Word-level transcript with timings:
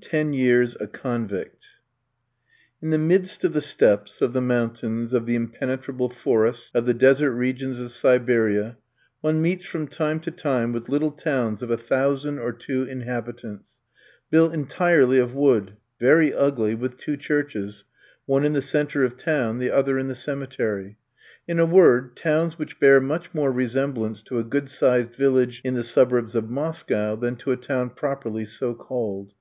TEN 0.00 0.32
YEARS 0.32 0.74
A 0.80 0.86
CONVICT 0.86 1.66
In 2.80 2.88
the 2.88 2.96
midst 2.96 3.44
of 3.44 3.52
the 3.52 3.60
steppes, 3.60 4.22
of 4.22 4.32
the 4.32 4.40
mountains, 4.40 5.12
of 5.12 5.26
the 5.26 5.34
impenetrable 5.34 6.08
forests 6.08 6.70
of 6.74 6.86
the 6.86 6.94
desert 6.94 7.32
regions 7.32 7.78
of 7.78 7.90
Siberia, 7.92 8.78
one 9.20 9.42
meets 9.42 9.66
from 9.66 9.86
time 9.86 10.18
to 10.20 10.30
time 10.30 10.72
with 10.72 10.88
little 10.88 11.10
towns 11.10 11.62
of 11.62 11.70
a 11.70 11.76
thousand 11.76 12.38
or 12.38 12.52
two 12.52 12.84
inhabitants, 12.84 13.70
built 14.30 14.54
entirely 14.54 15.18
of 15.18 15.34
wood, 15.34 15.76
very 16.00 16.32
ugly, 16.32 16.74
with 16.74 16.96
two 16.96 17.18
churches 17.18 17.84
one 18.24 18.46
in 18.46 18.54
the 18.54 18.62
centre 18.62 19.04
of 19.04 19.18
the 19.18 19.22
town, 19.22 19.58
the 19.58 19.70
other 19.70 19.98
in 19.98 20.08
the 20.08 20.14
cemetery 20.14 20.96
in 21.46 21.58
a 21.58 21.66
word, 21.66 22.16
towns 22.16 22.58
which 22.58 22.80
bear 22.80 22.98
much 22.98 23.34
more 23.34 23.52
resemblance 23.52 24.22
to 24.22 24.38
a 24.38 24.42
good 24.42 24.70
sized 24.70 25.14
village 25.14 25.60
in 25.62 25.74
the 25.74 25.84
suburbs 25.84 26.34
of 26.34 26.48
Moscow 26.48 27.14
than 27.14 27.36
to 27.36 27.52
a 27.52 27.58
town 27.58 27.90
properly 27.90 28.46
so 28.46 28.72
called. 28.72 29.34